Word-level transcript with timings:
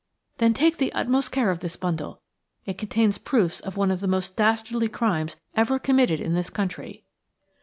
"Then 0.39 0.55
take 0.55 0.77
the 0.77 0.91
utmost 0.93 1.31
care 1.31 1.51
of 1.51 1.59
this 1.59 1.75
bundle. 1.75 2.21
It 2.65 2.79
contains 2.79 3.19
proofs 3.19 3.59
of 3.59 3.77
one 3.77 3.91
of 3.91 3.99
the 3.99 4.07
most 4.07 4.35
dastardly 4.35 4.87
crimes 4.89 5.35
ever 5.55 5.77
committed 5.77 6.19
in 6.19 6.33
this 6.33 6.49
country." 6.49 7.03